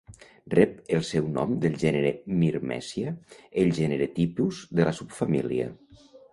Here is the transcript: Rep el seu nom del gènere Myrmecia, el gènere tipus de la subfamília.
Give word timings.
Rep 0.53 0.77
el 0.99 1.03
seu 1.09 1.27
nom 1.35 1.53
del 1.65 1.75
gènere 1.83 2.15
Myrmecia, 2.41 3.13
el 3.65 3.71
gènere 3.83 4.11
tipus 4.19 4.65
de 4.81 4.91
la 4.91 4.99
subfamília. 5.05 5.73